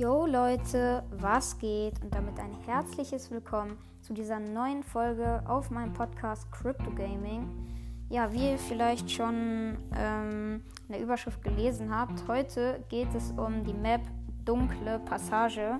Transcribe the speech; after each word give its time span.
Yo 0.00 0.24
Leute, 0.24 1.02
was 1.10 1.58
geht? 1.58 2.02
Und 2.02 2.14
damit 2.14 2.40
ein 2.40 2.54
herzliches 2.64 3.30
Willkommen 3.30 3.76
zu 4.00 4.14
dieser 4.14 4.40
neuen 4.40 4.82
Folge 4.82 5.42
auf 5.46 5.70
meinem 5.70 5.92
Podcast 5.92 6.50
Crypto 6.50 6.90
Gaming. 6.92 7.46
Ja, 8.08 8.32
wie 8.32 8.52
ihr 8.52 8.58
vielleicht 8.58 9.10
schon 9.10 9.76
ähm, 9.94 10.62
in 10.88 10.92
der 10.94 11.02
Überschrift 11.02 11.44
gelesen 11.44 11.94
habt, 11.94 12.26
heute 12.28 12.82
geht 12.88 13.14
es 13.14 13.30
um 13.32 13.62
die 13.62 13.74
Map 13.74 14.00
Dunkle 14.46 15.00
Passage. 15.00 15.78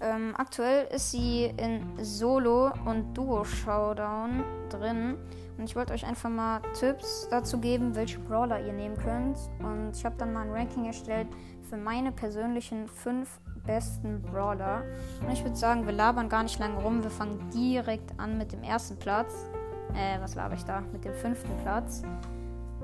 Ähm, 0.00 0.34
aktuell 0.36 0.86
ist 0.94 1.10
sie 1.10 1.52
in 1.56 1.82
Solo- 2.02 2.72
und 2.84 3.14
Duo-Showdown 3.14 4.44
drin. 4.68 5.16
Und 5.56 5.64
ich 5.64 5.74
wollte 5.74 5.92
euch 5.92 6.06
einfach 6.06 6.30
mal 6.30 6.60
Tipps 6.78 7.26
dazu 7.30 7.58
geben, 7.58 7.96
welche 7.96 8.20
Brawler 8.20 8.64
ihr 8.64 8.72
nehmen 8.72 8.96
könnt. 8.96 9.38
Und 9.58 9.90
ich 9.96 10.04
habe 10.04 10.14
dann 10.16 10.32
mal 10.32 10.42
ein 10.42 10.52
Ranking 10.52 10.84
erstellt 10.84 11.26
für 11.68 11.76
meine 11.76 12.12
persönlichen 12.12 12.86
fünf 12.86 13.40
besten 13.66 14.22
Brawler. 14.22 14.84
Und 15.20 15.32
ich 15.32 15.42
würde 15.42 15.56
sagen, 15.56 15.84
wir 15.84 15.92
labern 15.92 16.28
gar 16.28 16.44
nicht 16.44 16.58
lange 16.60 16.80
rum. 16.80 17.02
Wir 17.02 17.10
fangen 17.10 17.50
direkt 17.50 18.18
an 18.18 18.38
mit 18.38 18.52
dem 18.52 18.62
ersten 18.62 18.96
Platz. 18.98 19.50
Äh, 19.94 20.20
was 20.20 20.36
laber 20.36 20.54
ich 20.54 20.64
da? 20.64 20.80
Mit 20.92 21.04
dem 21.04 21.14
fünften 21.14 21.56
Platz. 21.62 22.02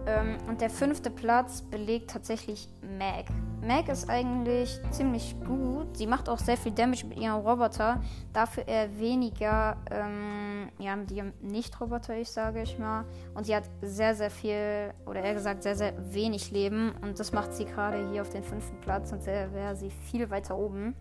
Ähm, 0.06 0.36
und 0.48 0.60
der 0.60 0.70
fünfte 0.70 1.10
Platz 1.10 1.62
belegt 1.62 2.10
tatsächlich 2.10 2.68
Mag. 2.98 3.26
Mag 3.66 3.88
ist 3.88 4.10
eigentlich 4.10 4.78
ziemlich 4.90 5.34
gut. 5.46 5.96
Sie 5.96 6.06
macht 6.06 6.28
auch 6.28 6.38
sehr 6.38 6.56
viel 6.56 6.72
Damage 6.72 7.06
mit 7.06 7.18
ihrem 7.18 7.40
Roboter. 7.40 8.02
Dafür 8.32 8.68
eher 8.68 8.98
weniger 8.98 9.78
ähm, 9.90 10.68
ja, 10.78 10.94
mit 10.94 11.10
ihrem 11.10 11.32
Nicht-Roboter, 11.40 12.16
ich 12.16 12.30
sage 12.30 12.62
ich 12.62 12.78
mal. 12.78 13.06
Und 13.34 13.46
sie 13.46 13.56
hat 13.56 13.64
sehr, 13.80 14.14
sehr 14.14 14.30
viel, 14.30 14.92
oder 15.06 15.22
eher 15.22 15.34
gesagt, 15.34 15.62
sehr, 15.62 15.76
sehr 15.76 15.94
wenig 16.12 16.50
Leben. 16.50 16.92
Und 17.00 17.18
das 17.18 17.32
macht 17.32 17.54
sie 17.54 17.64
gerade 17.64 18.10
hier 18.10 18.20
auf 18.20 18.30
den 18.30 18.42
fünften 18.42 18.78
Platz. 18.80 19.12
Und 19.12 19.24
wäre 19.26 19.74
sie 19.74 19.90
viel 19.90 20.28
weiter 20.28 20.58
oben. 20.58 20.94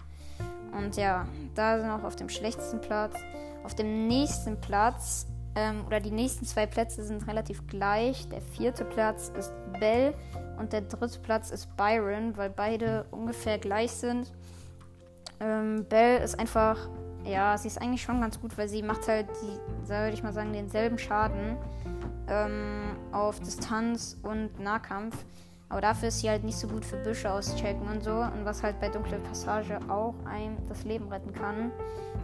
Und 0.71 0.95
ja, 0.95 1.27
da 1.53 1.79
sind 1.79 1.89
auch 1.89 2.03
auf 2.03 2.15
dem 2.15 2.29
schlechtesten 2.29 2.79
Platz. 2.79 3.15
Auf 3.63 3.75
dem 3.75 4.07
nächsten 4.07 4.59
Platz 4.59 5.27
ähm, 5.55 5.85
oder 5.85 5.99
die 5.99 6.11
nächsten 6.11 6.45
zwei 6.45 6.65
Plätze 6.65 7.03
sind 7.03 7.27
relativ 7.27 7.65
gleich. 7.67 8.27
Der 8.29 8.41
vierte 8.41 8.85
Platz 8.85 9.31
ist 9.37 9.53
Bell 9.79 10.13
und 10.57 10.73
der 10.73 10.81
dritte 10.81 11.19
Platz 11.19 11.51
ist 11.51 11.75
Byron, 11.77 12.35
weil 12.37 12.49
beide 12.49 13.05
ungefähr 13.11 13.57
gleich 13.57 13.91
sind. 13.91 14.31
Ähm, 15.39 15.85
Bell 15.89 16.21
ist 16.21 16.39
einfach, 16.39 16.89
ja, 17.25 17.57
sie 17.57 17.67
ist 17.67 17.81
eigentlich 17.81 18.01
schon 18.01 18.21
ganz 18.21 18.39
gut, 18.39 18.57
weil 18.57 18.69
sie 18.69 18.81
macht 18.81 19.07
halt 19.07 19.27
die, 19.41 19.87
würde 19.89 20.13
ich 20.13 20.23
mal 20.23 20.33
sagen, 20.33 20.53
denselben 20.53 20.97
Schaden 20.97 21.57
ähm, 22.27 22.95
auf 23.11 23.39
Distanz 23.39 24.17
und 24.23 24.59
Nahkampf. 24.59 25.25
Aber 25.69 25.81
dafür 25.81 26.09
ist 26.09 26.19
sie 26.19 26.29
halt 26.29 26.43
nicht 26.43 26.57
so 26.57 26.67
gut 26.67 26.85
für 26.85 26.97
Büsche 26.97 27.31
auschecken 27.31 27.87
und 27.87 28.03
so. 28.03 28.11
Und 28.11 28.45
was 28.45 28.61
halt 28.61 28.79
bei 28.79 28.89
Dunkle 28.89 29.17
Passage 29.19 29.79
auch 29.89 30.13
einem 30.25 30.57
das 30.67 30.83
Leben 30.83 31.07
retten 31.07 31.33
kann. 31.33 31.71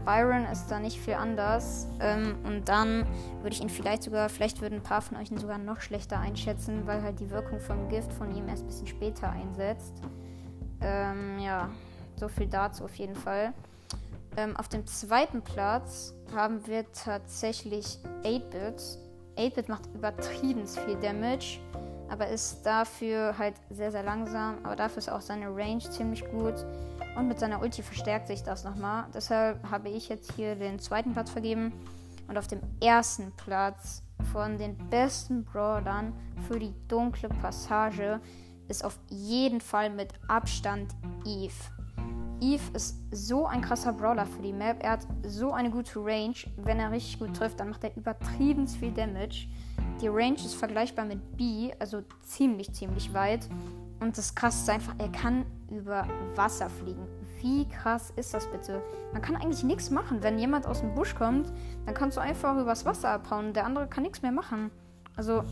Byron 0.05 0.45
ist 0.45 0.67
da 0.67 0.79
nicht 0.79 0.99
viel 0.99 1.15
anders. 1.15 1.87
Ähm, 1.99 2.35
und 2.43 2.69
dann 2.69 3.05
würde 3.41 3.55
ich 3.55 3.61
ihn 3.61 3.69
vielleicht 3.69 4.03
sogar, 4.03 4.29
vielleicht 4.29 4.61
würden 4.61 4.75
ein 4.75 4.83
paar 4.83 5.01
von 5.01 5.17
euch 5.17 5.31
ihn 5.31 5.37
sogar 5.37 5.57
noch 5.57 5.81
schlechter 5.81 6.19
einschätzen, 6.19 6.85
weil 6.85 7.01
halt 7.01 7.19
die 7.19 7.29
Wirkung 7.31 7.59
vom 7.59 7.89
Gift 7.89 8.13
von 8.13 8.35
ihm 8.35 8.47
erst 8.47 8.63
ein 8.63 8.67
bisschen 8.67 8.87
später 8.87 9.29
einsetzt. 9.29 9.93
Ähm, 10.81 11.39
ja, 11.39 11.69
so 12.15 12.27
viel 12.27 12.47
dazu 12.47 12.85
auf 12.85 12.95
jeden 12.95 13.15
Fall. 13.15 13.53
Ähm, 14.37 14.55
auf 14.57 14.69
dem 14.69 14.85
zweiten 14.85 15.41
Platz 15.41 16.13
haben 16.35 16.65
wir 16.67 16.85
tatsächlich 16.91 17.99
8-Bit. 18.23 18.99
8-Bit 19.37 19.69
macht 19.69 19.87
übertrieben 19.93 20.67
viel 20.67 20.95
Damage 20.97 21.59
aber 22.09 22.27
ist 22.27 22.63
dafür 22.63 23.37
halt 23.37 23.55
sehr, 23.69 23.91
sehr 23.91 24.03
langsam. 24.03 24.57
Aber 24.63 24.75
dafür 24.75 24.97
ist 24.99 25.11
auch 25.11 25.21
seine 25.21 25.47
Range 25.47 25.79
ziemlich 25.79 26.23
gut. 26.29 26.65
Und 27.15 27.27
mit 27.27 27.39
seiner 27.39 27.61
Ulti 27.61 27.81
verstärkt 27.83 28.27
sich 28.27 28.43
das 28.43 28.63
nochmal. 28.63 29.05
Deshalb 29.13 29.69
habe 29.69 29.89
ich 29.89 30.09
jetzt 30.09 30.33
hier 30.33 30.55
den 30.55 30.79
zweiten 30.79 31.13
Platz 31.13 31.29
vergeben. 31.31 31.73
Und 32.27 32.37
auf 32.37 32.47
dem 32.47 32.61
ersten 32.81 33.31
Platz 33.35 34.03
von 34.31 34.57
den 34.57 34.77
besten 34.89 35.43
Brawlern 35.43 36.13
für 36.47 36.59
die 36.59 36.73
dunkle 36.87 37.29
Passage 37.29 38.19
ist 38.67 38.85
auf 38.85 38.99
jeden 39.09 39.61
Fall 39.61 39.89
mit 39.89 40.13
Abstand 40.27 40.91
Eve. 41.25 41.53
Eve 42.41 42.63
ist 42.73 42.95
so 43.11 43.45
ein 43.45 43.61
krasser 43.61 43.93
Brawler 43.93 44.25
für 44.25 44.41
die 44.41 44.53
Map. 44.53 44.77
Er 44.81 44.91
hat 44.91 45.07
so 45.23 45.51
eine 45.51 45.69
gute 45.69 45.99
Range. 45.99 46.35
Wenn 46.57 46.79
er 46.79 46.91
richtig 46.91 47.19
gut 47.19 47.35
trifft, 47.35 47.59
dann 47.59 47.69
macht 47.69 47.83
er 47.83 47.95
übertrieben 47.95 48.67
viel 48.67 48.91
Damage. 48.91 49.47
Die 50.01 50.07
Range 50.07 50.35
ist 50.35 50.55
vergleichbar 50.55 51.05
mit 51.05 51.37
B, 51.37 51.71
also 51.79 52.01
ziemlich, 52.23 52.73
ziemlich 52.73 53.13
weit. 53.13 53.49
Und 53.99 54.17
das 54.17 54.33
krasse 54.33 54.63
ist 54.63 54.69
einfach, 54.69 54.93
er 54.97 55.09
kann 55.09 55.45
über 55.69 56.07
Wasser 56.35 56.69
fliegen. 56.69 57.05
Wie 57.41 57.67
krass 57.67 58.11
ist 58.15 58.33
das 58.33 58.49
bitte? 58.49 58.81
Man 59.11 59.21
kann 59.21 59.35
eigentlich 59.35 59.63
nichts 59.63 59.89
machen. 59.89 60.23
Wenn 60.23 60.39
jemand 60.39 60.65
aus 60.65 60.79
dem 60.79 60.93
Busch 60.93 61.15
kommt, 61.15 61.51
dann 61.85 61.93
kannst 61.93 62.17
du 62.17 62.21
einfach 62.21 62.57
übers 62.57 62.85
Wasser 62.85 63.09
abhauen. 63.09 63.53
Der 63.53 63.65
andere 63.65 63.87
kann 63.87 64.03
nichts 64.03 64.21
mehr 64.21 64.31
machen. 64.31 64.71
Also, 65.15 65.43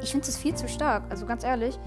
ich 0.00 0.10
finde 0.10 0.26
es 0.28 0.38
viel 0.38 0.54
zu 0.54 0.68
stark. 0.68 1.04
Also 1.10 1.26
ganz 1.26 1.42
ehrlich, 1.42 1.78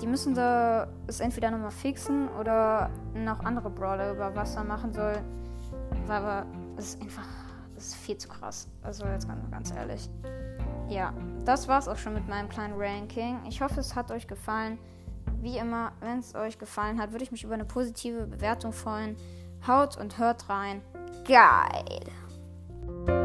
die 0.00 0.06
müssen 0.06 0.34
da 0.34 0.88
es 1.06 1.20
entweder 1.20 1.50
nochmal 1.50 1.70
fixen 1.70 2.28
oder 2.28 2.90
noch 3.14 3.40
andere 3.40 3.70
Brawler 3.70 4.12
über 4.12 4.34
Wasser 4.34 4.64
machen 4.64 4.92
sollen. 4.92 5.24
Aber 6.08 6.46
es 6.76 6.94
ist 6.94 7.02
einfach, 7.02 7.26
es 7.76 7.88
ist 7.88 7.96
viel 7.96 8.16
zu 8.16 8.28
krass. 8.28 8.68
Also 8.82 9.04
jetzt 9.06 9.28
ganz, 9.28 9.50
ganz 9.50 9.72
ehrlich. 9.72 10.08
Ja, 10.88 11.12
das 11.44 11.68
war's 11.68 11.86
auch 11.86 11.96
schon 11.96 12.14
mit 12.14 12.28
meinem 12.28 12.48
kleinen 12.48 12.74
Ranking. 12.76 13.40
Ich 13.48 13.60
hoffe, 13.60 13.80
es 13.80 13.94
hat 13.94 14.10
euch 14.10 14.26
gefallen. 14.26 14.78
Wie 15.40 15.56
immer, 15.56 15.92
wenn 16.00 16.18
es 16.18 16.34
euch 16.34 16.58
gefallen 16.58 17.00
hat, 17.00 17.12
würde 17.12 17.24
ich 17.24 17.32
mich 17.32 17.44
über 17.44 17.54
eine 17.54 17.64
positive 17.64 18.26
Bewertung 18.26 18.72
freuen. 18.72 19.16
Haut 19.66 19.96
und 19.96 20.18
hört 20.18 20.48
rein. 20.48 20.82
Geil! 21.26 23.19